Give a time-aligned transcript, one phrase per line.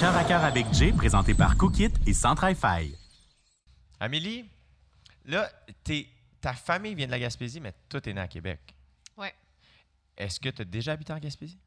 [0.00, 2.96] Cœur à cœur avec Jay, présenté par Cookit et Centre-Fi.
[4.00, 4.48] Amélie,
[5.26, 5.50] là,
[5.84, 6.08] t'es-
[6.40, 8.74] ta famille vient de la Gaspésie, mais toi, t'es né à Québec.
[9.16, 9.34] Ouais.
[10.16, 11.58] Est-ce que tu as déjà habité en Gaspésie?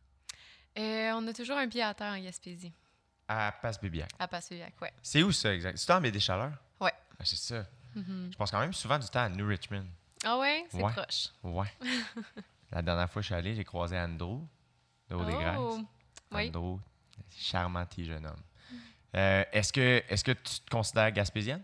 [0.79, 2.73] Euh, on a toujours un pied à terre en Gaspésie,
[3.27, 4.09] À Passe-Bébiac.
[4.17, 4.91] à Passevillacq, ouais.
[5.03, 5.77] C'est où ça, exact?
[5.77, 6.53] C'est en Baie des Chaleurs?
[6.81, 6.93] Ouais.
[7.19, 7.65] Ah, c'est ça.
[7.95, 8.29] Mhm.
[8.33, 9.85] Je passe quand même souvent du temps à New Richmond.
[10.25, 10.91] Ah ouais, c'est Ouais.
[10.91, 11.29] proche.
[11.43, 11.71] Ouais.
[12.71, 14.41] la dernière fois que je suis allé, j'ai croisé Andrew
[15.09, 15.57] de Haut-des-Grâces.
[15.59, 15.79] Oh,
[16.31, 16.47] oui.
[16.47, 16.79] Andrew,
[17.37, 18.41] charmant petit jeune homme.
[19.15, 21.61] Euh, est-ce que, est-ce que tu te considères gaspésienne?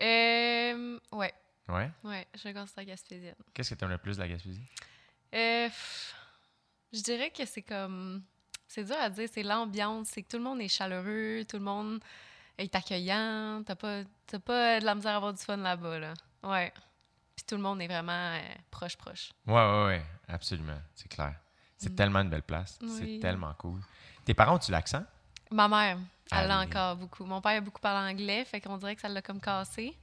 [0.00, 1.32] Euh, ouais,
[1.68, 1.90] Ouais?
[2.04, 3.34] ouais, je me considère gaspésienne.
[3.54, 4.60] Qu'est-ce que tu aimes le plus de la Gaspésie?
[5.34, 6.14] Euh, pff,
[6.92, 8.22] je dirais que c'est comme.
[8.68, 11.62] C'est dur à dire, c'est l'ambiance, c'est que tout le monde est chaleureux, tout le
[11.64, 12.00] monde
[12.58, 16.14] est accueillant, t'as pas, t'as pas de la misère à avoir du fun là-bas, là.
[16.42, 16.72] Ouais.
[17.36, 18.40] Puis tout le monde est vraiment euh,
[18.70, 19.30] proche, proche.
[19.46, 21.34] Ouais, ouais, ouais, absolument, c'est clair.
[21.78, 21.94] C'est Mm.
[21.96, 22.78] tellement une belle place.
[22.80, 23.20] C'est Oui.
[23.20, 23.80] tellement cool.
[24.24, 25.04] Tes parents ont-tu l'accent?
[25.50, 25.98] Ma mère,
[26.32, 27.24] elle l'a encore beaucoup.
[27.24, 29.96] Mon père a beaucoup parlé anglais, fait qu'on dirait que ça l'a comme cassé.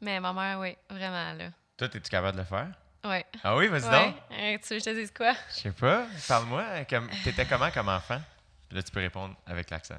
[0.00, 1.50] Mais ma mère, oui, vraiment, là.
[1.76, 2.68] Toi, es-tu capable de le faire?
[3.04, 3.24] Ouais.
[3.42, 4.06] Ah oui, vas-y Ouais.
[4.06, 4.14] donc.
[4.32, 5.32] Euh, tu veux que je te dise quoi?
[5.50, 6.06] Je sais pas.
[6.28, 6.84] Parle-moi.
[6.88, 8.20] Comme, t'étais comment comme enfant?
[8.68, 9.98] Puis là, tu peux répondre avec l'accent.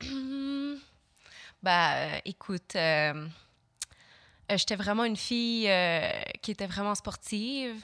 [1.62, 3.26] Ben, euh, écoute, euh,
[4.50, 5.68] j'étais vraiment une fille
[6.42, 7.82] qui était vraiment sportive.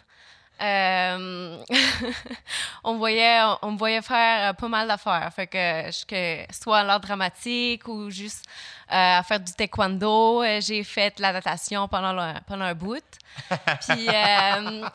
[0.62, 1.58] Euh,
[2.84, 5.28] on, me voyait, on me voyait faire euh, pas mal d'affaires.
[5.34, 8.44] Fait que, que soit à l'art dramatique ou juste
[8.92, 10.44] euh, à faire du taekwondo.
[10.60, 13.02] J'ai fait de la natation pendant, le- pendant un bout.
[13.88, 14.88] Puis euh,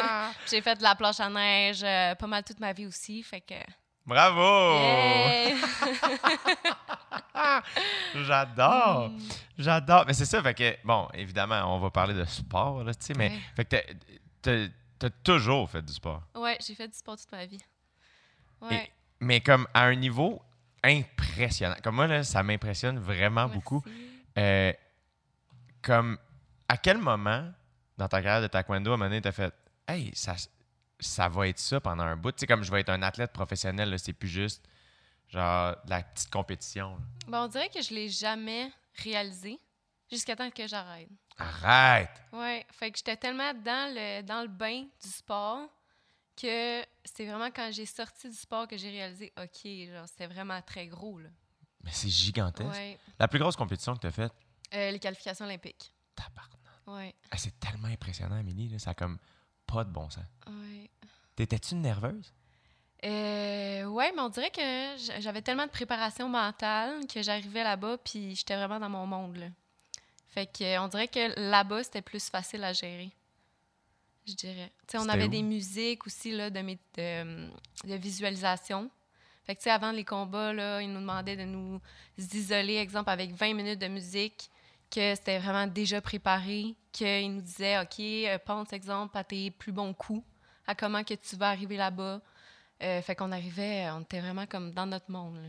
[0.50, 1.80] j'ai fait de la planche à neige
[2.18, 3.22] pas mal toute ma vie aussi.
[3.22, 3.54] Fait que.
[4.06, 4.78] Bravo!
[4.78, 5.54] Yeah!
[8.14, 9.08] J'adore!
[9.10, 9.18] Mm.
[9.58, 10.04] J'adore!
[10.06, 13.14] Mais c'est ça, fait que, bon, évidemment, on va parler de sport, là, tu sais,
[13.16, 13.40] mais, Ouais.
[13.56, 13.64] fait
[14.42, 16.22] que t'as- toujours fait du sport.
[16.34, 17.60] Ouais, j'ai fait du sport toute ma vie.
[18.60, 18.90] Ouais.
[19.20, 20.40] Mais comme à un niveau
[20.82, 21.76] impressionnant.
[21.82, 23.82] Comme moi, là, ça m'impressionne vraiment beaucoup.
[24.36, 24.72] Euh,
[25.82, 26.18] comme,
[26.68, 27.50] à quel moment,
[27.96, 29.52] dans ta carrière de taekwondo, à un moment donné, t'as fait
[29.88, 30.34] «Hey, ça,
[31.00, 33.32] ça va être ça pendant un bout.» Tu sais, comme je vais être un athlète
[33.32, 34.62] professionnel, là, c'est plus juste,
[35.28, 36.96] genre, de la petite compétition.
[36.96, 37.02] là.
[37.28, 39.58] Ben, on dirait que je l'ai jamais réalisé
[40.10, 41.08] jusqu'à temps que j'arrête.
[41.38, 42.10] Arrête!
[42.32, 45.68] Ouais, fait que j'étais tellement dans le, dans le bain du sport
[46.40, 50.60] que c'est vraiment quand j'ai sorti du sport que j'ai réalisé, OK, genre, c'était vraiment
[50.62, 51.28] très gros, là.
[51.82, 52.70] Mais c'est gigantesque.
[52.70, 52.98] Ouais.
[53.18, 54.32] La plus grosse compétition que tu as faite,
[54.72, 55.92] Euh, les qualifications olympiques.
[56.14, 56.50] tabarnak.
[56.86, 58.68] Ouais, Ah, c'est tellement impressionnant, Amélie.
[58.68, 59.18] Là, ça a comme
[59.66, 60.24] pas de bon sens.
[60.46, 60.90] ouais.
[61.36, 62.32] T'étais-tu nerveuse?
[63.04, 68.34] Euh, ouais, mais on dirait que j'avais tellement de préparation mentale que j'arrivais là-bas puis
[68.34, 69.46] j'étais vraiment dans mon monde, là.
[70.34, 73.12] Fait que euh, on dirait que là-bas, c'était plus facile à gérer.
[74.26, 74.72] Je dirais.
[74.88, 75.28] Tu sais, on avait où?
[75.28, 78.90] des musiques aussi, là, de, de visualisation.
[79.46, 81.80] Fait que, tu sais, avant les combats, là, ils nous demandaient de nous
[82.18, 84.50] isoler, exemple, avec 20 minutes de musique,
[84.90, 89.70] que c'était vraiment déjà préparé, qu'ils nous disaient, OK, euh, pense, exemple, à tes plus
[89.70, 90.26] bons coups,
[90.66, 92.20] à comment que tu vas arriver là-bas.
[92.82, 95.36] Euh, fait qu'on arrivait, on était vraiment comme dans notre monde.
[95.36, 95.48] là.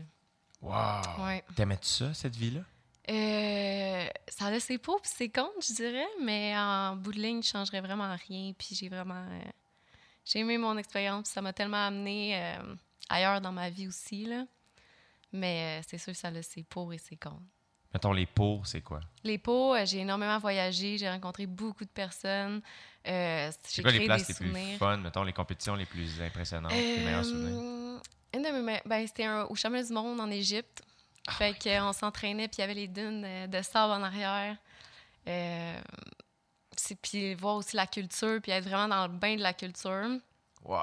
[0.60, 1.24] Wow!
[1.24, 1.44] Ouais.
[1.56, 2.60] T'aimais-tu ça, cette vie-là?
[3.08, 7.42] Euh, ça a ses pour puis ses contre, je dirais, mais en bout de ligne,
[7.42, 8.52] je changerais vraiment rien.
[8.58, 9.14] Puis j'ai vraiment.
[9.30, 9.40] euh,
[10.24, 12.74] j'ai aimé mon expérience, ça m'a tellement amené euh,
[13.08, 14.24] ailleurs dans ma vie aussi.
[14.24, 14.44] Là.
[15.32, 17.42] Mais c'est sûr que ça a ses pour et ses contre.
[17.94, 19.00] Mettons, les pour, c'est quoi?
[19.22, 22.60] Les pots, euh, j'ai énormément voyagé, j'ai rencontré beaucoup de personnes.
[23.04, 24.96] C'est quoi les places les plus fun?
[24.98, 28.02] Mettons, les compétitions les plus impressionnantes, tes meilleurs souvenirs?
[28.34, 30.82] Une de mes me- ben, c'était un- au championnat du monde en Égypte.
[31.28, 34.56] Ah fait qu'on s'entraînait, puis il y avait les dunes euh, de sable en arrière.
[35.28, 35.80] Euh,
[37.02, 40.08] puis voir aussi la culture, puis être vraiment dans le bain de la culture.
[40.64, 40.80] Wow!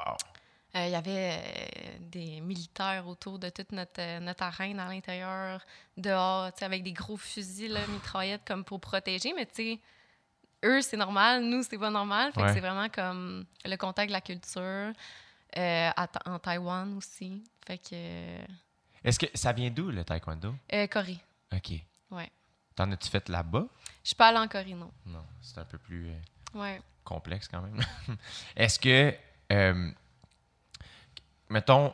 [0.76, 5.64] Euh, Il y avait euh, des militaires autour de toute notre, notre arène à l'intérieur,
[5.96, 9.34] dehors, avec des gros fusils, là, mitraillettes, comme pour protéger.
[9.34, 9.80] Mais tu sais,
[10.66, 12.34] eux, c'est normal, nous, c'est pas normal.
[12.34, 12.48] Fait Ouais.
[12.48, 14.92] que c'est vraiment comme le contact de la culture.
[15.56, 17.44] Euh, à en Taïwan aussi.
[17.68, 18.63] Fait que.
[19.04, 20.56] Est-ce que ça vient d'où, le taekwondo?
[20.74, 21.20] euh, Corée.
[21.54, 21.72] OK.
[22.12, 22.32] Ouais.
[22.76, 23.66] T'en as-tu fait là-bas?
[24.04, 24.92] Je allée en Corée, non.
[25.06, 26.20] Non, c'est un peu plus euh,
[26.60, 26.82] Ouais.
[27.04, 27.80] complexe quand même.
[28.56, 29.14] Est-ce que,
[29.52, 29.92] euh,
[31.50, 31.94] mettons,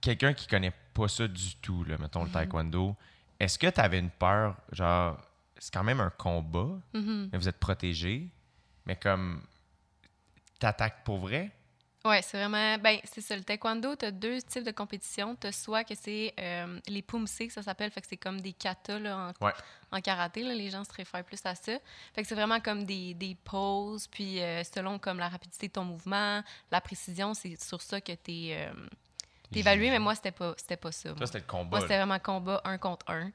[0.00, 2.96] quelqu'un qui connaît pas ça du tout, là, mettons le taekwondo,
[3.40, 5.20] est-ce que tu avais une peur, genre,
[5.58, 7.30] c'est quand même un combat, Mhm.
[7.32, 8.28] mais vous êtes protégé,
[8.84, 9.42] mais comme,
[10.58, 11.50] t'attaques pour vrai?
[12.08, 12.78] Ouais, c'est vraiment.
[12.78, 13.36] Ben, c'est ça.
[13.36, 15.36] Le taekwondo, tu as deux types de compétition.
[15.36, 18.52] Tu as soit que c'est euh, les pumse, ça s'appelle, fait que c'est comme des
[18.52, 19.52] katas là, en, Ouais.
[19.92, 20.42] en karaté.
[20.42, 21.72] Là, les gens se réfèrent plus à ça.
[22.14, 25.72] Fait que c'est vraiment comme des, des poses, puis euh, selon comme la rapidité de
[25.72, 28.68] ton mouvement, la précision, c'est sur ça que tu es.
[29.50, 31.12] T'es évalué, mais moi, c'était pas, c'était pas ça.
[31.14, 31.70] Toi, c'était le combat.
[31.70, 33.30] Moi, c'était vraiment combat un contre un.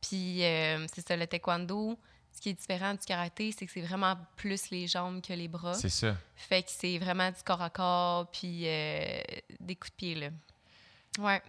[0.00, 1.96] Puis, euh, c'est ça, le taekwondo,
[2.36, 5.48] ce qui est différent du karaté, c'est que c'est vraiment plus les jambes que les
[5.48, 5.72] bras.
[5.74, 6.14] C'est ça.
[6.36, 9.18] Fait que c'est vraiment du corps à corps, puis euh,
[9.58, 10.28] des coups de pied, là.
[11.18, 11.42] Ouais,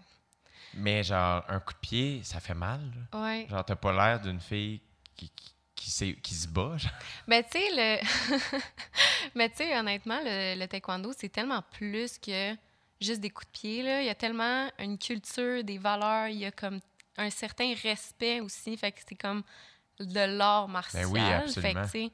[0.76, 2.80] Mais genre, un coup de pied, ça fait mal.
[3.12, 3.22] là.
[3.22, 3.48] ouais.
[3.50, 4.82] Genre, t'as pas l'air d'une fille
[5.18, 6.78] qui, qui, qui, sait- qui se bat.
[6.78, 6.92] genre.
[7.28, 8.40] Mais tu sais, le...
[9.36, 12.56] Mais tu sais, honnêtement, le, le taekwondo, c'est tellement plus que
[13.02, 14.02] juste des coups de pied, là.
[14.02, 16.80] Il y a tellement une culture, des valeurs, il y a comme
[17.18, 18.78] un certain respect aussi.
[18.78, 19.44] Fait que c'est comme
[20.00, 21.06] de l'art martial.
[21.12, 22.14] Ben oui, Fait que,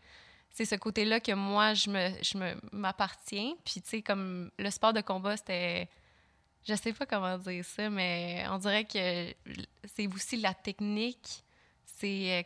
[0.52, 3.54] c'est ce côté-là que moi, je me, je me, m'appartiens.
[3.66, 5.90] Puis, tu sais, comme le sport de combat, c'était...
[6.68, 9.34] Je sais pas comment dire ça, mais on dirait que
[9.96, 11.44] c'est aussi la technique.
[11.86, 12.40] C'est...
[12.40, 12.44] euh,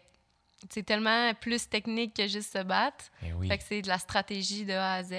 [0.71, 3.05] C'est tellement plus technique que juste se battre.
[3.21, 3.47] Eh oui.
[3.47, 5.13] Fait que c'est de la stratégie de A à Z.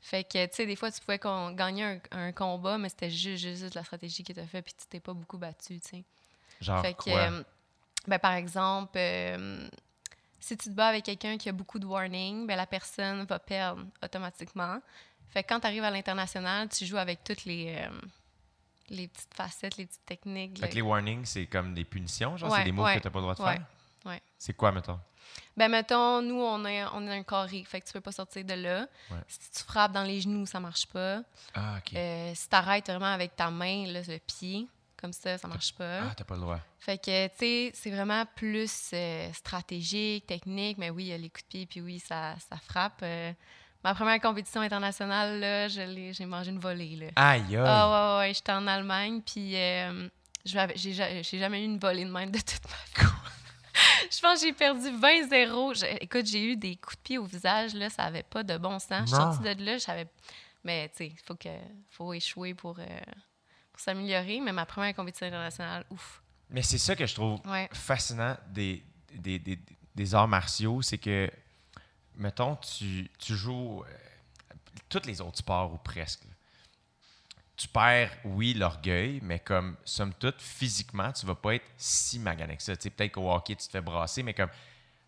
[0.00, 3.10] Fait que, tu sais, des fois, tu pouvais con- gagner un, un combat, mais c'était
[3.10, 5.88] juste, juste de la stratégie qui t'a fait, puis tu t'es pas beaucoup battu, tu
[5.90, 6.04] sais.
[6.60, 7.12] Genre Fait que, quoi?
[7.20, 7.44] euh,
[8.06, 9.68] ben, par exemple, euh,
[10.40, 13.38] si tu te bats avec quelqu'un qui a beaucoup de warning, ben, la personne va
[13.38, 14.78] perdre automatiquement.
[15.30, 18.00] Fait que quand tu arrives à l'international, tu joues avec toutes les, euh,
[18.90, 20.58] les petites facettes, les petites techniques.
[20.58, 23.02] Fait que les warnings, c'est comme des punitions, genre, Ouais, c'est des mots ouais, que
[23.02, 24.20] t'as pas le droit de ouais, faire?
[24.36, 24.98] C'est quoi, mettons?
[25.56, 28.44] Ben, mettons, nous, on est, on est un carré, fait que tu peux pas sortir
[28.44, 28.86] de là.
[29.28, 31.22] Si tu frappes dans les genoux, ça marche pas.
[31.54, 31.94] Ah, OK.
[31.94, 34.66] Euh, si t'arrêtes vraiment avec ta main, là, le pied,
[35.02, 36.00] comme ça, ça marche pas.
[36.04, 36.60] Ah, t'as pas le droit.
[36.78, 41.18] Fait que, tu sais, c'est vraiment plus euh, stratégique, technique, mais oui, il y a
[41.18, 43.00] les coups de pied, puis oui, ça, ça frappe.
[43.02, 43.32] Euh,
[43.84, 47.06] ma première compétition internationale, là, j'ai mangé une volée, là.
[47.16, 47.62] Aïe, aïe.
[47.66, 50.08] Ah ouais, ouais, j'étais en Allemagne, puis euh,
[50.44, 53.10] j'ai ja- j'ai jamais eu une volée de même de toute ma vie.
[54.10, 55.74] Je pense que j'ai perdu 20-0.
[55.74, 58.56] Je- Écoute, j'ai eu des coups de pied au visage, là, ça avait pas de
[58.58, 59.00] bon sens.
[59.02, 60.06] Je suis sortie de là, je savais...
[60.64, 61.48] Mais, tu sais, il faut, que...
[61.90, 62.84] faut échouer pour, euh,
[63.72, 64.40] pour s'améliorer.
[64.40, 66.22] Mais ma première compétition internationale, ouf.
[66.50, 67.68] Mais c'est ça que je trouve Ouais.
[67.72, 68.82] fascinant des,
[69.14, 69.58] des, des,
[69.94, 71.30] des arts martiaux, c'est que,
[72.16, 74.54] mettons, tu, tu joues euh,
[74.88, 76.24] tous les autres sports ou presque.
[76.24, 76.30] là.
[77.56, 82.56] Tu perds, oui, l'orgueil, mais comme, somme toute, physiquement, tu vas pas être si magané
[82.56, 82.74] que ça.
[82.76, 84.50] Tu sais, peut-être qu'au hockey, tu te fais brasser, mais comme.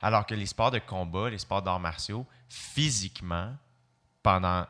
[0.01, 3.57] Alors que les sports de combat, les sports d'arts martiaux, physiquement,
[4.23, 4.67] pendant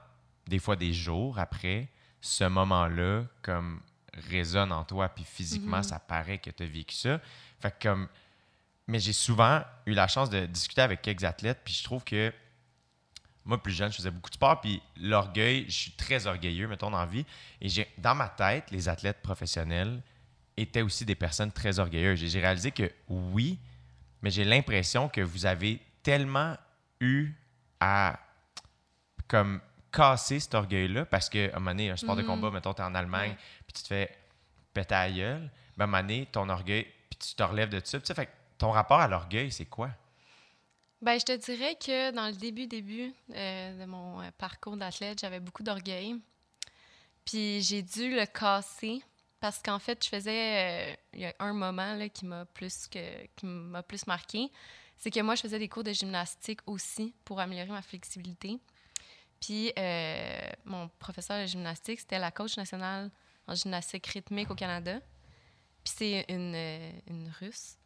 [0.46, 1.88] des fois des jours après,
[2.24, 3.80] ce moment-là, comme
[4.30, 7.20] résonne en toi, puis physiquement, ça paraît que tu as vécu ça.
[7.60, 8.08] Fait que comme.
[8.86, 12.32] Mais j'ai souvent eu la chance de discuter avec quelques athlètes, puis je trouve que
[13.44, 16.90] moi, plus jeune, je faisais beaucoup de sport, puis l'orgueil, je suis très orgueilleux, mettons,
[16.90, 17.26] dans la vie.
[17.60, 20.02] Et j'ai, dans ma tête, les athlètes professionnels
[20.56, 22.22] étaient aussi des personnes très orgueilleuses.
[22.22, 23.58] Et j'ai réalisé que oui,
[24.22, 26.56] mais j'ai l'impression que vous avez tellement
[27.00, 27.34] eu
[27.80, 28.18] à
[29.28, 29.60] comme
[29.94, 32.26] casser cet orgueil-là, parce qu'à un moment donné, un sport de Mhm.
[32.28, 33.36] combat, mettons, t'es en Allemagne,
[33.66, 34.10] puis tu te fais
[34.72, 37.68] péter à la gueule, ben, à un moment donné, ton orgueil, puis tu te relèves
[37.70, 38.00] de ça.
[38.00, 39.90] Tu fait que ton rapport à l'orgueil, c'est quoi?
[41.00, 45.20] Ben, je te dirais que dans le début, début euh, de mon euh, parcours d'athlète,
[45.20, 46.16] j'avais beaucoup d'orgueil.
[47.24, 49.02] Puis j'ai dû le casser
[49.40, 50.90] parce qu'en fait, je faisais.
[50.92, 54.50] euh, Il y a un moment là, qui m'a plus, que, qui m'a plus marqué.
[54.96, 58.58] C'est que moi, je faisais des cours de gymnastique aussi pour améliorer ma flexibilité.
[59.40, 63.10] Puis euh, mon professeur de gymnastique, c'était la coach nationale
[63.46, 64.98] en gymnastique rythmique au Canada.
[65.84, 67.76] Puis c'est une, euh, une russe.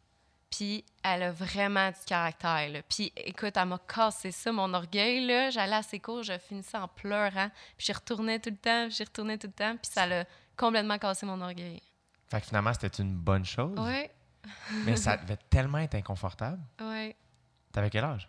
[0.49, 2.69] Puis elle a vraiment du caractère.
[2.69, 2.81] Là.
[2.83, 5.25] Puis écoute, elle m'a cassé ça, mon orgueil.
[5.25, 5.49] là.
[5.51, 7.49] J'allais à ses cours, je finissais en pleurant.
[7.77, 9.75] Puis j'y retournais tout le temps, puis j'y retournais tout le temps.
[9.77, 10.23] Puis ça l'a
[10.57, 11.81] complètement cassé mon orgueil.
[12.29, 14.11] Fait que finalement, c'était une bonne chose, Ouais,
[14.85, 16.61] mais ça devait tellement être inconfortable.
[16.81, 17.15] ouais.
[17.71, 18.27] T'avais quel âge?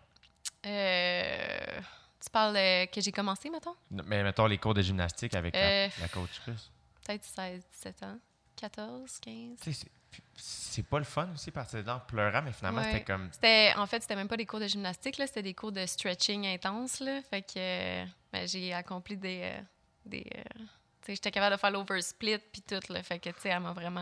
[0.65, 1.81] Euh,
[2.23, 3.75] tu parles euh, que j'ai commencé, mettons?
[3.89, 6.71] Mais mettons les cours de gymnastique avec la, Euh, la coach russe.
[7.05, 8.17] Peut-être 16, 17 ans.
[8.55, 9.57] 14, 15.
[9.61, 9.87] Tu sais,
[10.35, 12.91] c'est- pas le fun aussi partir dedans pleurant, mais finalement, Ouais.
[12.91, 13.29] c'était comme.
[13.31, 15.85] C'était, en fait, c'était même pas des cours de gymnastique, là, c'était des cours de
[15.85, 16.99] stretching intense.
[16.99, 19.53] Là, fait que euh, ben, j'ai accompli des.
[20.05, 22.79] des tu sais, j'étais capable de faire l'oversplit puis tout.
[22.93, 24.01] Là, fait que, tu sais, elle m'a vraiment.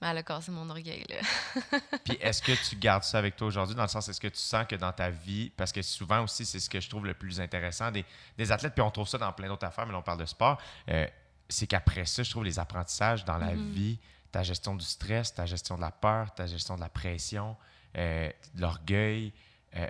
[0.00, 1.04] Ben, elle a cassé mon orgueil.
[1.08, 1.78] Là.
[2.04, 4.38] Puis est-ce que tu gardes ça avec toi aujourd'hui, dans le sens, est-ce que tu
[4.38, 7.14] sens que dans ta vie, parce que souvent aussi, c'est ce que je trouve le
[7.14, 8.04] plus intéressant des,
[8.36, 10.26] des athlètes, puis on trouve ça dans plein d'autres affaires, mais là, on parle de
[10.26, 10.60] sport,
[10.90, 11.06] euh,
[11.48, 13.70] c'est qu'après ça, je trouve les apprentissages dans la Mhm.
[13.72, 13.98] vie,
[14.32, 17.56] ta gestion du stress, ta gestion de la peur, ta gestion de la pression,
[17.96, 19.32] euh, de l'orgueil,
[19.76, 19.88] euh,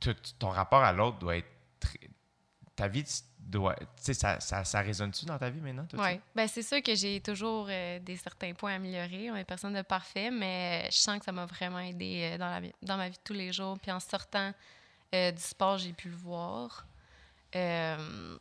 [0.00, 1.46] tout ton rapport à l'autre doit être.
[2.76, 3.04] Ta vie.
[3.04, 3.12] Tu
[3.96, 5.86] sais, ça, ça, ça résonne-tu dans ta vie maintenant?
[5.94, 6.20] Ouais.
[6.34, 9.30] Ben, c'est sûr que j'ai toujours euh, des certains points à améliorer.
[9.30, 12.50] On est personne de parfait, mais je sens que ça m'a vraiment aidé euh, dans,
[12.50, 13.78] la vie- dans ma vie de tous les jours.
[13.80, 14.52] Puis en sortant
[15.14, 16.86] euh, du sport, j'ai pu le voir.
[17.54, 18.36] Euh,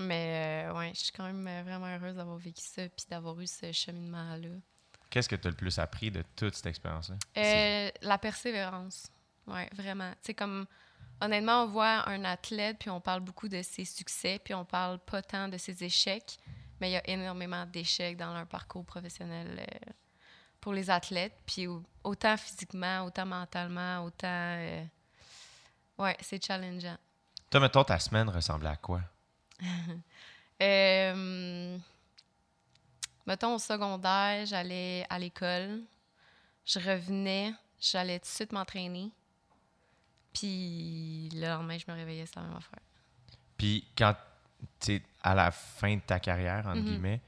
[0.00, 3.40] Mais euh, ouais, je suis quand même euh, vraiment heureuse d'avoir vécu ça puis d'avoir
[3.40, 4.48] eu ce cheminement-là.
[5.10, 7.16] Qu'est-ce que tu as le plus appris de toute cette expérience-là?
[7.36, 9.10] Euh, la persévérance.
[9.46, 10.10] Oui, vraiment.
[10.12, 10.66] Tu sais, comme,
[11.20, 14.98] honnêtement, on voit un athlète, puis on parle beaucoup de ses succès, puis on parle
[14.98, 16.38] pas tant de ses échecs,
[16.80, 19.92] mais il y a énormément d'échecs dans leur parcours professionnel euh,
[20.60, 24.26] pour les athlètes, puis au- autant physiquement, autant mentalement, autant.
[24.28, 24.84] euh,
[25.98, 26.96] ouais, c'est challengeant.
[27.50, 29.00] Toi, mettons, ta semaine ressemblait à quoi?
[30.60, 31.78] Euh,
[33.26, 35.82] mettons, au secondaire, j'allais à l'école.
[36.64, 39.10] Je revenais, j'allais tout de suite m'entraîner.
[40.32, 42.80] Puis le lendemain, je me réveillais, c'était la même affaire.
[43.56, 44.14] Puis quand
[44.80, 46.84] tu es à la fin de ta carrière, entre Mhm.
[46.84, 47.20] guillemets,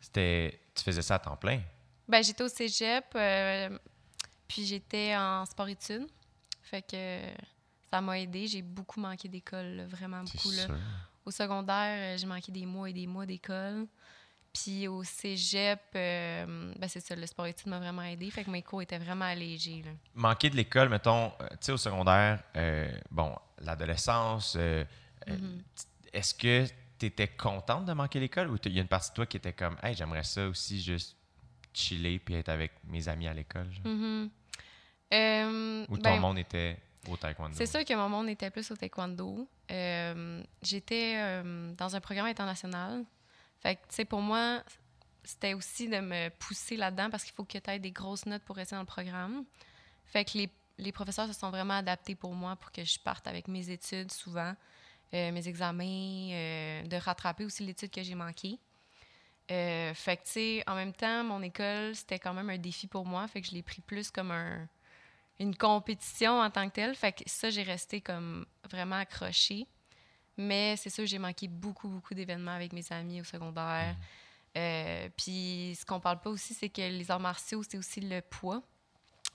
[0.00, 1.60] c'était tu faisais ça à temps plein?
[2.06, 3.78] Ben, j'étais au cégep, euh,
[4.46, 6.06] puis j'étais en sport-études.
[6.62, 7.20] Fait que
[7.90, 8.46] ça m'a aidé.
[8.46, 10.50] J'ai beaucoup manqué d'école, vraiment beaucoup.
[10.52, 10.66] Là.
[11.24, 13.86] Au secondaire, euh, j'ai manqué des mois et des mois d'école.
[14.62, 18.30] Puis au cégep, euh, ben c'est ça, le sport-études m'a vraiment aidé.
[18.30, 19.82] Fait que mes cours étaient vraiment allégés.
[19.84, 19.90] Là.
[20.14, 24.84] Manquer de l'école, mettons, euh, tu sais, au secondaire, euh, bon, l'adolescence, euh,
[25.26, 25.62] Mhm.
[26.12, 26.66] est-ce que
[26.98, 29.36] tu étais contente de manquer l'école ou il y a une partie de toi qui
[29.36, 31.16] était comme, hey, j'aimerais ça aussi juste
[31.74, 33.68] chiller puis être avec mes amis à l'école?
[33.84, 34.30] Mhm.
[35.12, 37.54] Euh, Ou ton ben, monde était au taekwondo?
[37.54, 39.46] C'est sûr que mon monde était plus au taekwondo.
[40.62, 41.42] J'étais
[41.76, 43.04] dans un programme international.
[43.60, 44.62] Fait que, tu sais, pour moi,
[45.24, 48.42] c'était aussi de me pousser là-dedans parce qu'il faut que tu aies des grosses notes
[48.44, 49.44] pour rester dans le programme.
[50.06, 53.26] Fait que les, les professeurs se sont vraiment adaptés pour moi pour que je parte
[53.26, 54.54] avec mes études souvent,
[55.14, 58.58] euh, mes examens, euh, de rattraper aussi l'étude que j'ai manquée.
[59.50, 62.86] Euh, fait que, tu sais, en même temps, mon école, c'était quand même un défi
[62.86, 63.26] pour moi.
[63.28, 64.68] Fait que je l'ai pris plus comme un,
[65.38, 66.94] une compétition en tant que telle.
[66.94, 69.66] Fait que ça, j'ai resté comme vraiment accrochée.
[70.38, 73.96] Mais c'est sûr, j'ai manqué beaucoup, beaucoup d'événements avec mes amis au secondaire.
[74.56, 78.20] Euh, Puis ce qu'on parle pas aussi, c'est que les arts martiaux, c'est aussi le
[78.22, 78.62] poids.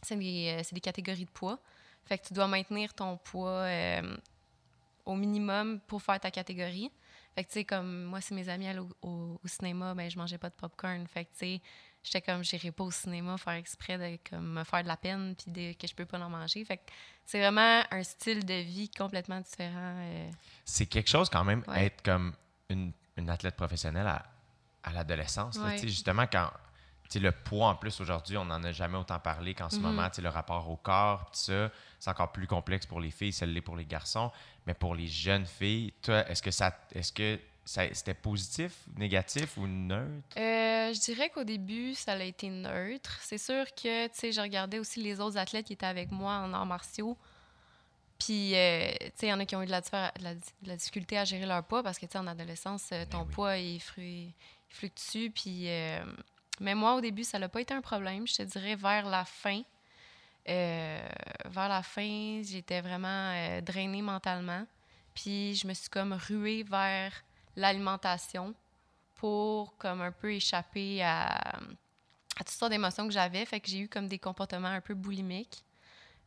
[0.02, 1.60] C'est des, euh, des catégories de poids.
[2.06, 4.18] Fait que tu dois maintenir ton poids euh,
[5.06, 6.90] au minimum pour faire ta catégorie.
[7.36, 10.10] Fait que, tu sais, comme moi, si mes amis allaient au, au- au cinéma, ben,
[10.10, 11.06] je mangeais pas de popcorn.
[11.08, 11.62] Fait que, tu sais,
[12.04, 15.36] j'étais comme, j'irai pas au cinéma faire exprès de comme, me faire de la peine
[15.36, 16.64] puis de, que je peux pas en manger.
[16.66, 16.84] Fait que
[17.26, 19.96] c'est vraiment un style de vie complètement différent.
[20.00, 20.30] euh.
[20.66, 21.86] C'est quelque chose quand même, Ouais.
[21.86, 22.34] être comme
[22.70, 24.26] une, une athlète professionnelle à,
[24.84, 25.58] à l'adolescence.
[25.58, 25.78] Ouais.
[25.78, 26.50] Justement, quand
[27.16, 29.82] le poids, en plus, aujourd'hui, on n'en a jamais autant parlé qu'en ce Mhm.
[29.84, 31.70] moment, tu sais, le rapport au corps, tout ça,
[32.00, 34.32] c'est encore plus complexe pour les filles, ça l'est pour les garçons.
[34.66, 39.67] Mais pour les jeunes filles, toi, est-ce que ça est-ce que c'était positif, négatif ou
[39.67, 40.38] neutre?
[40.38, 43.17] Euh, je dirais qu'au début, ça a été neutre.
[43.22, 46.34] C'est sûr que, tu sais, je regardais aussi les autres athlètes qui étaient avec moi
[46.38, 47.17] en arts martiaux.
[48.20, 50.36] Puis, euh, tu sais, il y en a qui ont eu de la, de la-
[50.36, 53.20] de la difficulté à gérer leur poids parce que, tu sais, en adolescence, euh, ton
[53.20, 53.34] Ben oui.
[53.34, 53.82] poids, il,
[54.70, 55.29] fluctue.
[55.34, 56.03] Puis, euh,
[56.60, 58.27] mais moi, au début, ça n'a pas été un problème.
[58.27, 59.62] Je te dirais vers la fin.
[60.46, 64.65] vers la fin, j'étais vraiment drainée mentalement.
[65.15, 67.13] Puis, je me suis comme ruée vers
[67.56, 68.54] l'alimentation
[69.16, 71.60] pour comme un peu échapper à,
[72.38, 73.46] toutes sortes d'émotions que j'avais.
[73.46, 75.64] Fait que j'ai eu comme des comportements un peu boulimiques.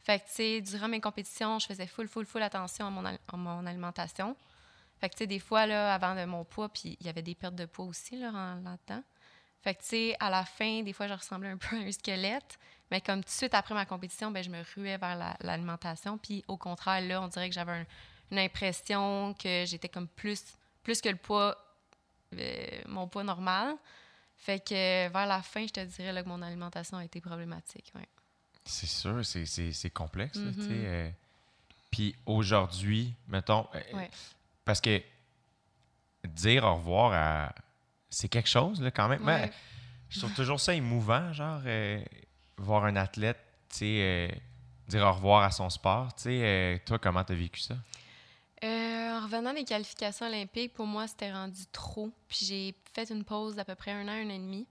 [0.02, 3.66] Fait que, tu sais, durant mes compétitions, je faisais full, full, full attention à mon,
[3.66, 4.37] alimentation.
[5.00, 7.23] Fait que, tu sais, des fois, là, avant de mon poids, puis il y avait
[7.23, 9.02] des pertes de poids aussi, là, en- là-dedans.
[9.62, 11.90] Fait que, tu sais, à la fin, des fois, je ressemblais un peu à un
[11.90, 12.59] squelette.
[12.90, 16.18] Mais comme tout de suite après ma compétition, ben, je me ruais vers la- l'alimentation.
[16.18, 17.87] puis au contraire, là, on dirait que j'avais un-
[18.30, 20.42] une impression que j'étais comme plus,
[20.86, 21.56] plus que le poids,
[22.38, 23.74] euh, mon poids normal.
[24.36, 27.20] Fait que euh, vers la fin, je te dirais là, que mon alimentation a été
[27.20, 27.90] problématique.
[27.96, 28.06] ouais.
[28.64, 30.38] C'est sûr, c'est- c'est c'est complexe.
[30.38, 30.84] là, tu sais, Mhm.
[30.84, 31.10] euh.
[31.90, 34.10] Puis aujourd'hui, mettons, euh, Ouais.
[34.64, 35.02] parce que
[36.24, 37.52] dire au revoir à.
[38.10, 39.24] C'est quelque chose, là, quand même.
[39.24, 39.50] Mais
[40.08, 42.00] je trouve toujours ça émouvant, genre, euh,
[42.58, 43.38] voir un athlète,
[43.68, 44.40] tu sais,
[44.88, 46.14] dire au revoir à son sport.
[46.14, 47.74] Tu sais, toi, comment t'as vécu ça?
[48.64, 52.10] Euh, en revenant des qualifications olympiques, pour moi, c'était rendu trop.
[52.28, 54.66] Puis j'ai fait une pause d'à peu près un an, un an et demi.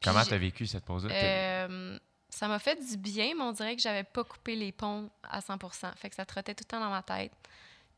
[0.00, 1.12] Puis Comment j'ai- t'as vécu cette pause-là?
[1.14, 1.98] Euh,
[2.30, 5.40] ça m'a fait du bien, mais on dirait que j'avais pas coupé les ponts à
[5.40, 5.58] 100
[5.96, 7.32] Fait que ça trottait tout le temps dans ma tête.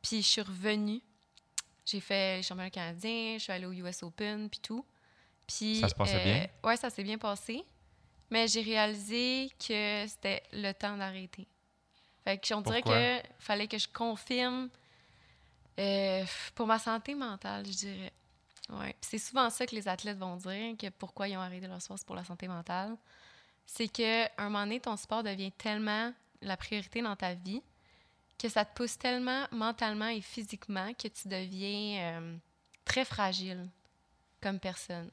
[0.02, 1.00] Puis je suis revenue.
[1.84, 4.84] J'ai fait les championnats canadiens, je suis allée au US Open, puis tout.
[5.46, 6.46] Puis, Ça se passait bien?
[6.64, 7.64] Oui, ça s'est bien passé.
[8.30, 11.46] Mais j'ai réalisé que c'était le temps d'arrêter.
[12.22, 14.68] Fait que on dirait que fallait que je confirme
[15.78, 16.24] euh,
[16.54, 18.12] pour ma santé mentale, je dirais.
[18.70, 18.94] Ouais.
[19.00, 21.98] C'est souvent ça que les athlètes vont dire, que pourquoi ils ont arrêté leur sport,
[21.98, 22.96] c'est pour la santé mentale.
[23.66, 26.12] C'est qu'à un moment donné, ton sport devient tellement
[26.42, 27.62] la priorité dans ta vie
[28.38, 32.36] que ça te pousse tellement mentalement et physiquement que tu deviens euh,
[32.84, 33.68] très fragile
[34.40, 35.10] comme personne.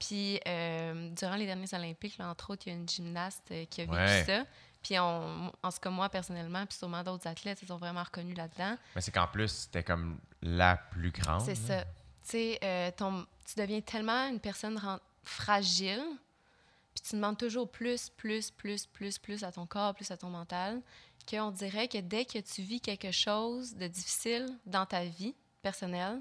[0.00, 3.80] Puis, euh, durant les derniers Olympiques, là, entre autres, il y a une gymnaste qui
[3.82, 4.24] a vécu Ouais.
[4.26, 4.44] ça.
[4.82, 8.36] Puis, on, en ce cas, moi, personnellement, puis sûrement d'autres athlètes, ils sont vraiment reconnus
[8.36, 8.76] là-dedans.
[8.94, 11.42] Mais c'est qu'en plus, c'était comme la plus grande.
[11.42, 11.82] C'est ça.
[11.84, 11.90] Tu
[12.30, 14.78] sais, euh, ton- tu deviens tellement une personne
[15.24, 16.04] fragile,
[16.94, 20.28] puis tu demandes toujours plus, plus, plus, plus, plus à ton corps, plus à ton
[20.30, 20.80] mental,
[21.28, 26.20] qu'on dirait que dès que tu vis quelque chose de difficile dans ta vie personnelle,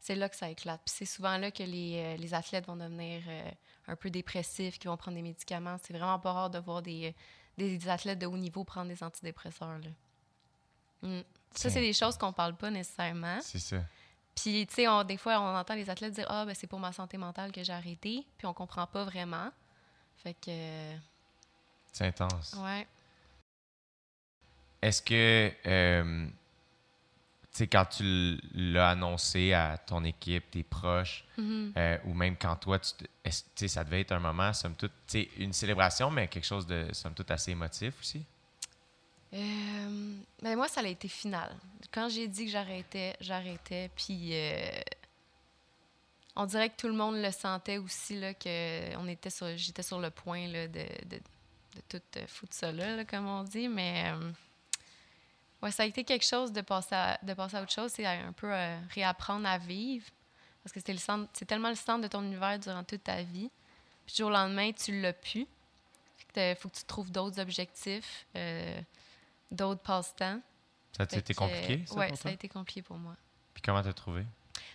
[0.00, 0.80] c'est là que ça éclate.
[0.86, 3.50] Puis c'est souvent là que les, euh, les athlètes vont devenir euh,
[3.88, 5.76] un peu dépressifs, qui vont prendre des médicaments.
[5.82, 7.14] C'est vraiment pas rare de voir des,
[7.60, 9.78] des athlètes de haut niveau prendre des antidépresseurs.
[9.78, 11.08] Là.
[11.08, 11.22] Mm.
[11.54, 13.40] Ça, c'est des choses qu'on parle pas nécessairement.
[13.42, 13.78] C'est ça.
[14.36, 16.92] Puis, tu sais, des fois, on entend les athlètes dire Ah, ben, c'est pour ma
[16.92, 18.24] santé mentale que j'ai arrêté.
[18.38, 19.50] Puis, on comprend pas vraiment.
[20.16, 20.96] Fait que,
[21.92, 22.54] C'est intense.
[22.62, 22.86] ouais.
[24.82, 26.26] Est-ce que, euh,
[27.58, 31.72] sais, quand tu l'as annoncé à ton équipe, tes proches, Mhm.
[31.76, 32.92] euh, ou même quand toi, tu
[33.54, 36.66] tu ça devait être un moment, somme toute, tu sais, une célébration, mais quelque chose
[36.66, 38.24] de, somme toute, assez émotif aussi?
[39.32, 41.54] Euh, ben, moi, ça a été final.
[41.92, 43.90] Quand j'ai dit que j'arrêtais, j'arrêtais.
[43.94, 44.70] Puis, euh,
[46.36, 49.82] on dirait que tout le monde le sentait aussi, là, que on était sur, j'étais
[49.82, 53.44] sur le point là, de, de, de tout euh, foutre ça là, là, comme on
[53.44, 53.68] dit.
[53.68, 54.30] Mais euh,
[55.62, 57.90] ouais, ça a été quelque chose de passer à, de passer à autre chose.
[57.92, 60.06] C'est un peu euh, réapprendre à vivre.
[60.62, 63.50] Parce que c'est, tellement le centre de ton univers durant toute ta vie.
[64.04, 65.46] Puis, du jour au lendemain, tu l'as plus.
[66.36, 68.26] Il faut que tu trouves d'autres objectifs.
[68.36, 68.80] euh,
[69.50, 70.40] d'autres passe-temps.
[70.96, 73.16] Ça a été compliqué, pour ça a été compliqué pour moi.
[73.54, 74.24] Puis comment t'as trouvé?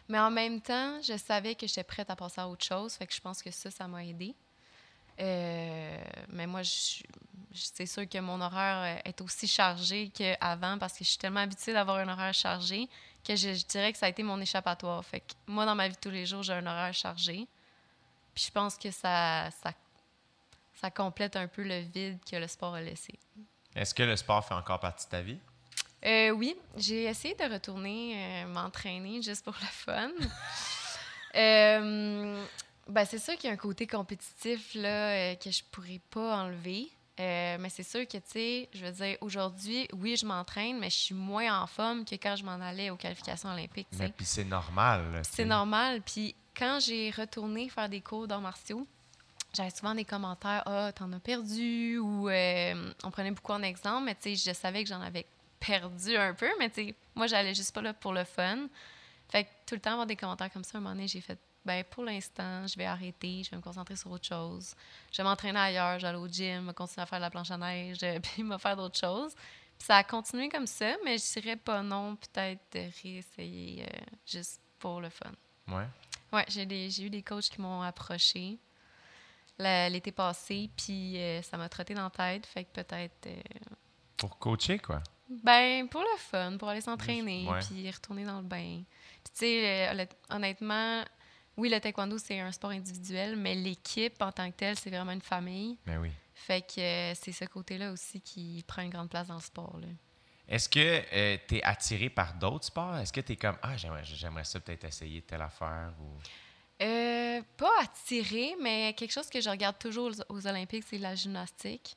[0.07, 2.93] Mais en même temps, je savais que j'étais prête à passer à autre chose.
[2.93, 4.35] Fait que je pense que ça, ça m'a aidé.
[5.19, 5.97] Euh,
[6.29, 6.61] mais moi,
[7.53, 11.39] c'est sûr que mon horaire euh, est aussi chargé qu'avant parce que je suis tellement
[11.41, 12.89] habituée d'avoir un horaire chargé
[13.25, 15.03] que je, je dirais que ça a été mon échappatoire.
[15.05, 17.47] Fait que moi, dans ma vie de tous les jours, j'ai un horaire chargé.
[18.33, 19.71] Puis je pense que ça, ça,
[20.75, 23.17] ça complète un peu le vide que le sport a laissé.
[23.75, 25.39] Est-ce que le sport fait encore partie de ta vie?
[26.05, 30.11] Euh, oui, j'ai essayé de retourner euh, m'entraîner juste pour le fun.
[31.37, 32.45] Euh,
[32.87, 36.43] ben, c'est sûr qu'il y a un côté compétitif là, euh, que je pourrais pas
[36.43, 36.89] enlever.
[37.19, 40.89] Euh, mais c'est sûr que, tu sais, je veux dire, aujourd'hui, oui, je m'entraîne, mais
[40.89, 43.87] je suis moins en forme que quand je m'en allais aux qualifications olympiques.
[43.89, 44.03] tu sais.
[44.03, 45.21] Mais puis c'est normal.
[45.23, 46.01] C'est normal.
[46.01, 48.85] Puis quand j'ai retourné faire des cours d'arts martiaux,
[49.53, 54.03] j'avais souvent des commentaires Ah, t'en as perdu ou euh, on prenait beaucoup en exemple,
[54.05, 55.25] mais tu sais, je savais que j'en avais
[55.61, 58.67] perdu un peu, mais tu sais, moi, j'allais juste pas là pour le fun.
[59.29, 61.21] Fait que tout le temps avoir des commentaires comme ça, à un moment donné, j'ai
[61.21, 64.73] fait ben pour l'instant, je vais arrêter, je vais me concentrer sur autre chose.
[65.11, 67.23] Je vais m'entraîner ailleurs, je vais aller au gym, je vais continuer à faire de
[67.23, 69.33] la planche à neige, puis me faire d'autres choses.
[69.33, 73.99] Puis ça a continué comme ça, mais je dirais pas non, peut-être de réessayer euh,
[74.25, 75.31] juste pour le fun.
[75.67, 75.87] Ouais.
[76.31, 78.57] Ouais, j'ai des- j'ai eu des coachs qui m'ont approché
[79.57, 82.45] l'été passé, puis euh, ça m'a trotté dans la tête.
[82.45, 83.27] Fait que peut-être.
[83.27, 83.41] euh,
[84.17, 85.01] Pour coacher, quoi.
[85.29, 88.83] ben, pour le fun, pour aller s'entraîner, puis retourner dans le bain.
[89.23, 91.03] Puis, tu sais, honnêtement,
[91.57, 95.11] oui, le taekwondo, c'est un sport individuel, mais l'équipe en tant que telle, c'est vraiment
[95.11, 95.77] une famille.
[95.85, 96.11] Mais oui.
[96.33, 99.79] Fait que euh, c'est ce côté-là aussi qui prend une grande place dans le sport.
[100.47, 102.97] Est-ce que tu es attiré par d'autres sports?
[102.97, 106.19] Est-ce que tu es comme Ah, j'aimerais, j'aimerais ça peut-être essayer telle affaire ou?
[106.83, 111.95] Euh, pas attiré, mais quelque chose que je regarde toujours aux, Olympiques, c'est la gymnastique.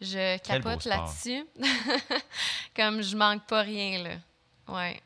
[0.00, 0.96] Je Quel capote sport.
[0.96, 1.46] là-dessus.
[2.76, 4.16] Comme je manque pas rien, là.
[4.66, 5.00] Ouais.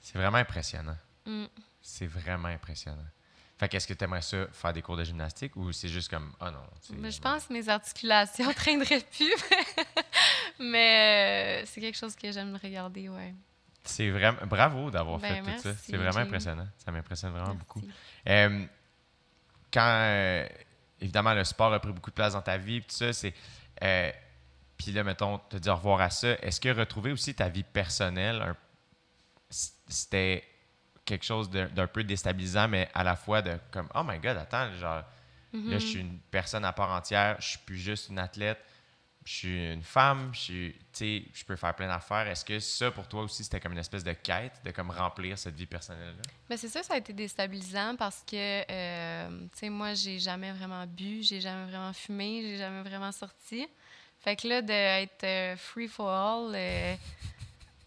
[0.00, 0.96] C'est vraiment impressionnant.
[1.26, 1.46] Mm.
[1.82, 3.06] C'est vraiment impressionnant.
[3.58, 6.30] Fait qu'est-ce que tu aimerais ça faire des cours de gymnastique ou c'est juste comme
[6.40, 6.60] Ah non.
[6.98, 9.34] Mais je pense que mes articulations traîneraient plus.
[10.58, 13.34] mais euh, c'est quelque chose que j'aime regarder, ouais.
[13.82, 14.44] C'est vraiment.
[14.46, 15.74] Bravo d'avoir Ben, fait tout ça.
[15.74, 16.66] C'est vraiment impressionnant.
[16.84, 17.58] Ça m'impressionne vraiment Merci.
[17.60, 17.82] beaucoup.
[18.28, 18.66] Euh,
[19.72, 20.46] quand, euh,
[21.00, 23.32] évidemment, le sport a pris beaucoup de place dans ta vie, puis tout ça, c'est.
[24.76, 27.62] puis là, mettons, te dire au revoir à ça, est-ce que retrouver aussi ta vie
[27.62, 28.54] personnelle,
[29.48, 30.44] c'était
[31.06, 34.70] quelque chose d'un peu déstabilisant, mais à la fois de comme, oh my god, attends,
[34.74, 35.02] genre,
[35.52, 35.70] Mhm.
[35.70, 38.58] là, je suis une personne à part entière, je suis plus juste une athlète,
[39.24, 42.26] je suis une femme, je suis, tu sais, je peux faire plein d'affaires.
[42.28, 45.38] Est-ce que ça, pour toi aussi, c'était comme une espèce de quête de comme remplir
[45.38, 46.22] cette vie personnelle-là?
[46.48, 48.36] Ben, c'est ça, ça a été déstabilisant parce que,
[48.70, 53.12] euh, tu sais, moi, j'ai jamais vraiment bu, j'ai jamais vraiment fumé, j'ai jamais vraiment
[53.12, 53.66] sorti.
[54.20, 56.94] Fait que là, d'être euh, free for all, euh,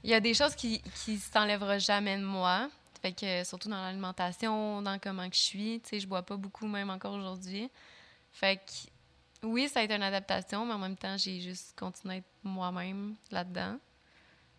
[0.04, 2.70] il y a des choses qui qui s'enlèveront jamais de moi.
[3.02, 6.36] Fait que, surtout dans l'alimentation, dans comment que je suis, tu sais, je bois pas
[6.38, 7.70] beaucoup, même encore aujourd'hui.
[8.32, 12.16] Fait que, oui, ça a été une adaptation, mais en même temps, j'ai juste continué
[12.16, 13.78] à être moi-même là-dedans.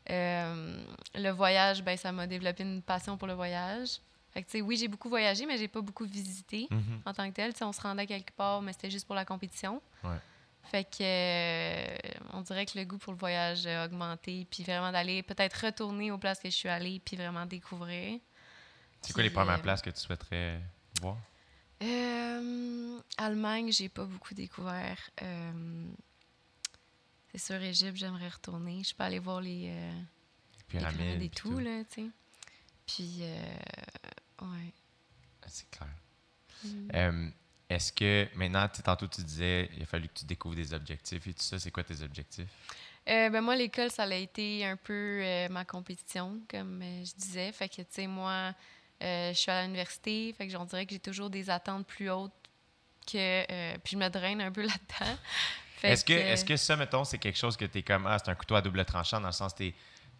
[0.09, 0.83] Euh,
[1.14, 4.00] le voyage, ben, ça m'a développé une passion pour le voyage.
[4.33, 7.03] Fait que, oui, j'ai beaucoup voyagé, mais j'ai pas beaucoup visité Mhm.
[7.05, 7.53] en tant que tel.
[7.61, 9.83] On se rendait quelque part, mais c'était juste pour la compétition.
[10.05, 10.16] Ouais.
[10.62, 11.96] Fait que, euh,
[12.33, 16.11] on dirait que le goût pour le voyage a augmenté, puis vraiment d'aller peut-être retourner
[16.12, 18.20] aux places que je suis allée, puis vraiment découvrir.
[19.03, 20.61] C'est quoi les premières euh, places que tu souhaiterais
[21.01, 21.17] voir?
[21.83, 24.99] Euh, Allemagne, j'ai pas beaucoup découvert.
[25.23, 25.87] Euh,
[27.33, 28.83] c'est sûr, Égypte, j'aimerais retourner.
[28.85, 29.93] Je peux aller voir les, euh,
[30.59, 30.99] les Pyramides.
[30.99, 32.07] pyramides et tout, là, tu sais.
[32.87, 33.55] Puis, euh,
[34.43, 34.73] ouais.
[35.47, 35.89] C'est clair.
[36.65, 37.31] Mm.
[37.71, 41.33] Est-ce que maintenant, tantôt tu disais, il a fallu que tu découvres des objectifs et
[41.33, 41.59] tout ça.
[41.59, 42.49] C'est quoi tes objectifs?
[43.09, 47.15] Euh, ben moi, l'école, ça a été un peu euh, ma compétition, comme euh, je
[47.15, 47.51] disais.
[47.53, 48.53] Fait que, tu sais, moi,
[49.01, 52.33] je suis à l'université, fait que j'en dirais que j'ai toujours des attentes plus hautes
[53.11, 53.17] que...
[53.51, 55.17] euh, puis je me draine un peu là-dedans.
[55.83, 58.31] Est-ce que, est-ce que ça, mettons, c'est quelque chose que tu es comme, ah, c'est
[58.31, 59.75] un couteau à double tranchant, dans le sens que tu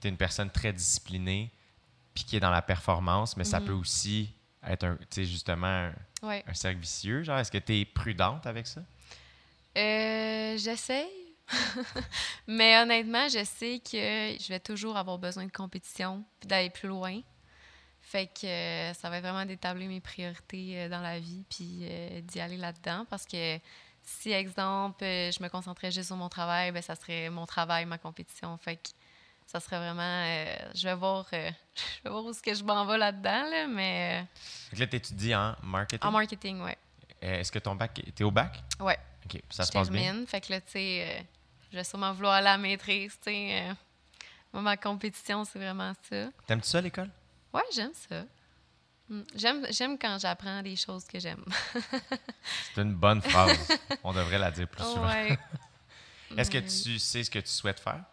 [0.05, 1.51] es, une personne très disciplinée,
[2.15, 3.67] puis qui est dans la performance, mais ça Mhm.
[3.67, 4.31] peut aussi
[4.67, 6.43] être, un, justement, un, Ouais.
[6.47, 7.23] un cercle vicieux.
[7.23, 8.81] Genre, est-ce que tu es prudente avec ça?
[9.77, 11.09] Euh, J'essaye.
[12.47, 16.89] Mais honnêtement, je sais que je vais toujours avoir besoin de compétition puis d'aller plus
[16.89, 17.21] loin.
[18.11, 21.79] Fait que euh, ça va être vraiment d'établir mes priorités euh, dans la vie puis
[21.83, 23.07] euh, d'y aller là-dedans.
[23.09, 23.61] Parce que
[24.03, 27.99] si, exemple, je me concentrais juste sur mon travail, ben ça serait mon travail, ma
[27.99, 28.59] compétition.
[28.59, 28.89] Fait que
[29.47, 30.25] ça serait vraiment...
[30.75, 31.37] je vais voir, je
[32.03, 34.27] vais voir où est-ce que je m'en vais là-dedans, là, mais
[34.71, 36.09] Fait que là, tu étudies en marketing?
[36.09, 36.61] en marketing.
[36.63, 36.75] Euh,
[37.21, 38.61] Est-ce que ton bac, t'es au bac?
[38.81, 38.99] Ouais.
[39.25, 40.27] OK, ça se passe bien?
[40.27, 41.25] Fait que là, tu sais,
[41.71, 43.69] je vais sûrement vouloir aller à la maîtrise, tu sais.
[44.53, 46.27] moi, ma compétition, c'est vraiment ça.
[46.49, 47.09] T'aimes-tu ça, l'école?
[47.53, 48.25] Ouais, j'aime ça.
[49.09, 49.21] Mm.
[49.35, 51.45] J'aime, j'aime quand j'apprends des choses que j'aime.
[52.75, 53.59] C'est une bonne phrase.
[54.05, 55.07] On devrait la dire plus souvent.
[55.09, 55.39] ouais.
[56.37, 56.63] Est-ce que Ouais.
[56.67, 58.05] tu sais ce que tu souhaites faire?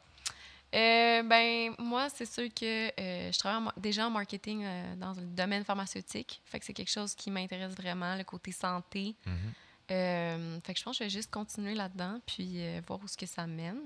[0.76, 5.14] Euh, ben, moi, c'est sûr que euh, je travaille en déjà en marketing euh, dans
[5.14, 6.42] le domaine pharmaceutique.
[6.46, 9.16] Fait que c'est quelque chose qui m'intéresse vraiment, le côté santé.
[9.92, 13.16] Euh, fait que je pense que je vais juste continuer là-dedans, puis voir où ce
[13.16, 13.80] que ça mène.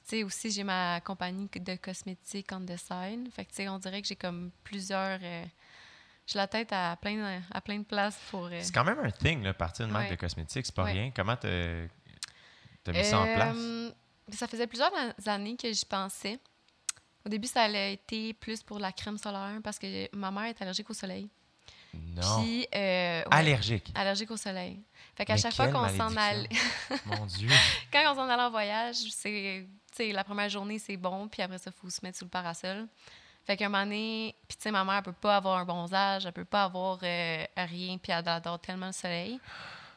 [0.00, 3.30] Puis, tu sais, aussi, j'ai ma compagnie de cosmétiques the side.
[3.32, 5.18] Fait que, tu sais, on dirait que j'ai comme plusieurs...
[5.22, 5.44] euh,
[6.26, 8.46] j'ai la tête à plein, à plein de places pour...
[8.46, 10.16] euh, C'est quand même un thing, là, partir d'une marque Ouais.
[10.16, 10.92] de cosmétiques, c'est pas Ouais.
[10.92, 11.10] rien.
[11.14, 11.86] Comment t'as
[12.84, 13.56] t'as mis ça en place?
[13.58, 13.90] Euh,
[14.32, 16.38] Ça faisait plusieurs an- années que j'y pensais.
[17.26, 20.62] Au début, ça a été plus pour la crème solaire parce que ma mère est
[20.62, 21.28] allergique au soleil.
[21.94, 22.42] Non.
[22.42, 23.90] Puis, euh, ouais, Allergique.
[23.94, 24.80] allergique au soleil.
[25.16, 26.48] Fait qu'à chaque fois qu'on s'en allait.
[27.06, 27.48] Mon Dieu.
[27.92, 29.66] quand on s'en allait en voyage, c'est,
[29.98, 32.86] la première journée, c'est bon, puis après ça, il faut se mettre sous le parasol.
[33.44, 35.64] Fait qu'à un moment donné, puis tu sais, ma mère, elle peut pas avoir un
[35.64, 39.40] bronzage, elle peut pas avoir euh, rien, puis elle adore tellement le soleil.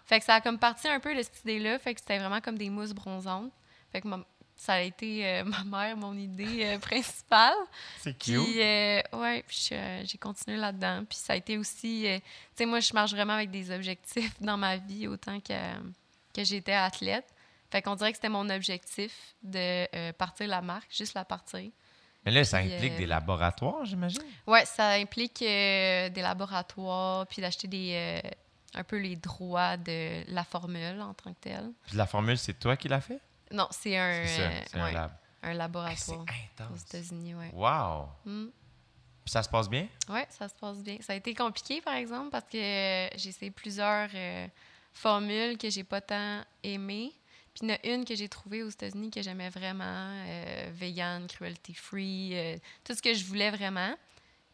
[0.06, 2.42] Fait que ça a comme parti un peu de cette idée-là, fait que c'était vraiment
[2.42, 3.52] comme des mousses bronzantes.
[3.92, 4.08] Fait que
[4.56, 7.56] ça a été euh, ma mère, mon idée euh, principale.
[8.00, 8.58] C'est Puis, cute.
[8.58, 11.04] euh, ouais, puis euh, j'ai continué là-dedans.
[11.10, 12.08] Puis ça a été aussi.
[12.08, 12.24] euh, tu
[12.56, 15.54] sais, moi, je marche vraiment avec des objectifs dans ma vie autant que,
[16.34, 17.26] que j'étais athlète.
[17.72, 21.72] Fait qu'on dirait que c'était mon objectif de partir la marque, juste la partir.
[22.24, 24.22] Mais là, ça puis, implique des laboratoires, j'imagine?
[24.46, 28.22] Ouais, ça implique des laboratoires, puis d'acheter des.
[28.76, 31.72] un peu les droits de la formule en tant que telle.
[31.88, 33.20] Puis la formule, c'est toi qui l'as fait?
[33.54, 35.12] Non, c'est un, ça, euh, un ouais, lab.
[35.44, 36.82] un Hey, c'est laboratoire aux intense.
[36.84, 37.52] États-Unis, ouais.
[37.54, 38.08] Wow!
[38.26, 38.48] Mm.
[39.24, 39.88] Puis ça se passe bien?
[40.10, 40.98] Oui, ça se passe bien.
[41.00, 44.48] Ça a été compliqué, par exemple, parce que euh, j'ai essayé plusieurs euh,
[44.92, 47.14] formules que j'ai pas tant aimées.
[47.54, 50.72] Puis il y en a une que j'ai trouvée aux États-Unis que j'aimais vraiment, euh,
[50.74, 53.94] vegan, cruelty-free, tout ce que je voulais vraiment.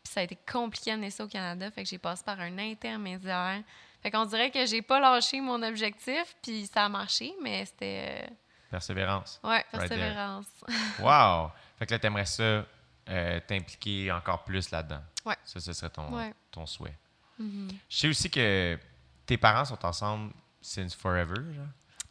[0.04, 2.40] Puis ça a été compliqué à amener ça au Canada, fait que j'ai passé par
[2.42, 3.64] un intermédiaire.
[4.04, 8.28] Fait qu'on dirait que j'ai pas lâché mon objectif, puis ça a marché, mais c'était...
[8.70, 9.40] Persévérance.
[9.44, 9.80] Right there.
[9.88, 10.46] persévérance.
[11.00, 11.52] Wow!
[11.78, 12.66] Fait que là, t'aimerais ça
[13.10, 15.02] euh, t'impliquer encore plus là-dedans.
[15.26, 15.36] Ouais.
[15.46, 16.34] Ça, ce serait ton, Ouais.
[16.52, 16.96] ton souhait.
[17.40, 17.70] Mhm.
[17.90, 18.78] Je sais aussi que
[19.26, 21.66] tes parents sont ensemble since forever, genre.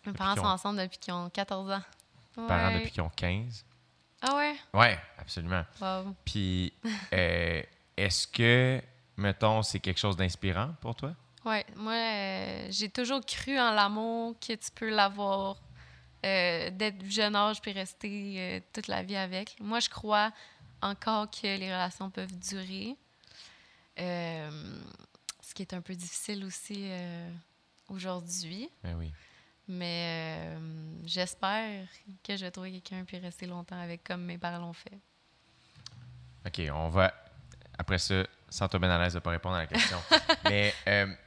[0.07, 1.83] Mes parents sont ont- ensemble depuis qu'ils ont 14 ans.
[2.35, 2.79] Parents Ouais.
[2.79, 3.64] depuis qu'ils ont 15.
[4.23, 4.57] Ah ouais?
[4.75, 5.64] Ouais, absolument.
[5.81, 6.14] Wow.
[6.25, 6.73] Puis,
[7.12, 7.62] euh,
[7.97, 8.83] est-ce que,
[9.16, 11.12] mettons, c'est quelque chose d'inspirant pour toi?
[11.44, 15.57] Oui, moi, euh, j'ai toujours cru en l'amour, que tu peux l'avoir
[16.25, 19.57] euh, le jeune âge puis rester euh, toute la vie avec.
[19.61, 20.33] Moi, je crois
[20.83, 22.97] encore que les relations peuvent durer.
[24.01, 24.81] Euh,
[25.41, 26.91] ce qui est un peu difficile aussi
[27.89, 28.69] aujourd'hui.
[28.83, 29.13] Ben oui.
[29.67, 30.57] Mais
[31.05, 31.87] j'espère
[32.23, 34.99] que je vais trouver quelqu'un puis rester longtemps avec comme mes parents l'ont fait.
[36.47, 37.13] OK, on va.
[37.77, 39.99] Après ça, sans toi bien à l'aise de pas répondre à la question.
[40.45, 40.75] Mais,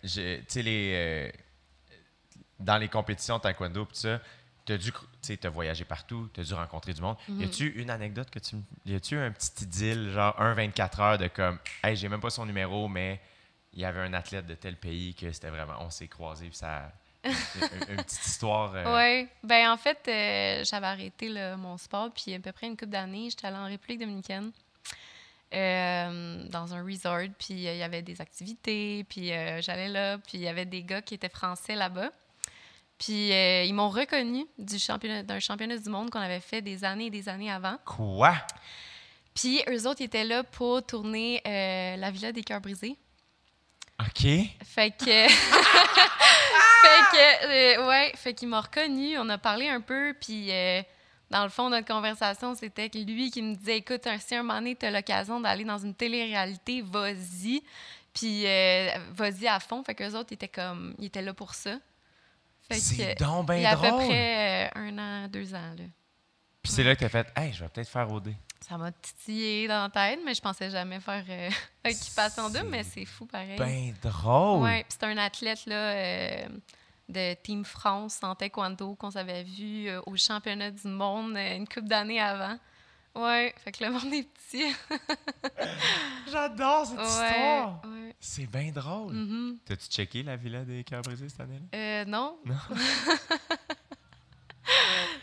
[0.02, 0.10] tu
[0.48, 1.34] sais, les.
[2.60, 4.22] dans les compétitions taekwondo, pis tout ça,
[4.78, 7.18] tu as dû, t'as voyagé partout, tu as dû rencontrer du monde.
[7.28, 7.42] Mhm.
[7.42, 8.56] Y a-tu une anecdote que tu.
[8.86, 12.30] Y a-tu un petit idylle, genre un 24 heures de comme, hey, j'ai même pas
[12.30, 13.20] son numéro, mais
[13.74, 15.74] il y avait un athlète de tel pays que c'était vraiment.
[15.80, 16.92] On s'est croisés, puis ça.
[17.24, 18.74] une, petite histoire.
[18.74, 19.30] euh, Oui.
[19.44, 22.88] Ben en fait, euh, j'avais arrêté là, mon sport, puis à peu près une couple
[22.92, 24.52] d'années, j'étais allée en République dominicaine.
[25.54, 29.28] euh, dans un resort, puis il y avait des activités, puis
[29.60, 32.10] j'allais là, puis il y avait des gars qui étaient français là-bas.
[33.02, 36.84] Puis euh, ils m'ont reconnu du championnat, d'un championnat du monde qu'on avait fait des
[36.84, 37.78] années et des années avant.
[37.84, 38.34] Quoi?
[39.34, 42.96] Puis eux autres, ils étaient là pour tourner euh, la Villa des Cœurs Brisés.
[44.00, 44.22] OK.
[44.64, 45.06] Fait que.
[45.06, 45.32] fait
[47.12, 47.46] que.
[47.48, 49.18] euh, ouais, fait qu'il m'a reconnu.
[49.18, 50.52] On a parlé un peu, puis
[51.32, 54.60] dans le fond, notre conversation, c'était que lui qui me disait Écoute, si un moment
[54.60, 57.64] donné, tu as l'occasion d'aller dans une télé-réalité, vas-y.
[58.14, 59.84] Puis euh, vas-y à fond.
[59.84, 60.94] Fait qu'eux autres, ils étaient comme.
[61.00, 61.78] Ils étaient là pour ça.
[62.80, 64.06] C'est donc il y bien a à peu drôle.
[64.06, 65.84] près euh, un an, deux ans, là.
[66.64, 68.34] Puis c'est là que t'as fait, hey, je vais peut-être faire OD.
[68.68, 71.50] Ça m'a titillé dans la tête, mais je pensais jamais faire euh,
[71.90, 73.58] occupation double, C'est mais c'est fou pareil.
[73.58, 74.62] Ben drôle.
[74.62, 76.48] Ouais, puis c'est un athlète là, euh,
[77.10, 81.88] de Team France en taekwondo qu'on s'avait vu euh, au championnat du monde une couple
[81.88, 82.56] d'années avant.
[83.16, 84.74] Ouais, fait que le monde est petit.
[86.32, 87.82] J'adore cette ouais, histoire.
[87.86, 88.01] ouais.
[88.24, 89.14] C'est bien drôle.
[89.14, 89.58] Mhm.
[89.66, 91.66] T'as-tu checké la villa des cœurs brisés cette année-là?
[91.78, 92.38] Euh, non.
[92.46, 92.56] Non?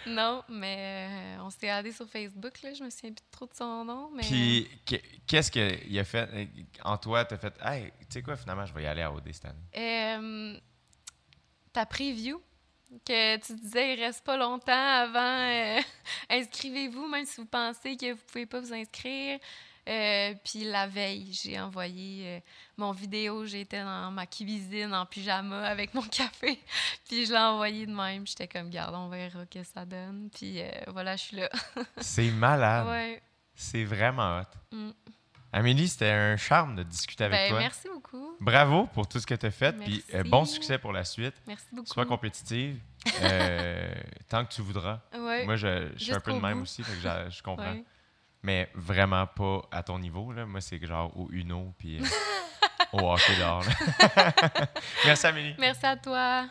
[0.06, 3.54] non, mais euh, on s'est allé sur Facebook, là, je me souviens plus trop de
[3.54, 4.10] son nom.
[4.14, 4.22] Mais...
[4.22, 6.28] Puis que- qu'est-ce qu'il a fait?
[6.32, 6.44] euh,
[6.84, 9.30] En toi, t'as fait, hey, tu sais quoi, finalement, je vais y aller à OD
[9.32, 9.60] cette année.
[9.76, 10.58] Euh,
[11.72, 12.40] ta preview,
[13.06, 15.80] que tu disais, il reste pas longtemps avant, euh,
[16.30, 19.38] inscrivez-vous, même si vous pensez que vous pouvez pas vous inscrire.
[19.88, 22.40] Euh, puis la veille, j'ai envoyé euh,
[22.76, 26.60] mon vidéo, j'étais dans ma cuisine en pyjama avec mon café,
[27.08, 28.26] puis je l'ai envoyé de même.
[28.26, 30.28] J'étais comme, garde, on verra que ça donne.
[30.34, 31.48] Puis euh, voilà, je suis là.
[31.98, 32.86] C'est malade.
[32.88, 33.22] ouais.
[33.54, 34.76] C'est vraiment hot.
[34.76, 34.90] Mm.
[35.50, 37.58] Amélie, c'était un charme de discuter avec Ben, toi.
[37.60, 38.36] merci beaucoup.
[38.40, 39.72] Bravo pour tout ce que tu as fait.
[39.72, 41.34] Puis bon succès pour la suite.
[41.46, 41.88] Merci beaucoup.
[41.88, 42.78] Sois compétitive.
[44.28, 45.00] tant que tu voudras.
[45.14, 45.44] Ouais.
[45.46, 46.62] Moi, je, je suis un peu de même bout.
[46.64, 47.72] aussi, fait que j'a- je comprends.
[47.72, 47.84] ouais.
[48.42, 50.32] Mais vraiment pas à ton niveau.
[50.32, 50.46] Là.
[50.46, 52.04] Moi, c'est genre au Uno puis euh,
[52.92, 53.64] au hockey dehors.
[55.04, 55.54] Merci, Amélie.
[55.58, 56.48] Merci à toi.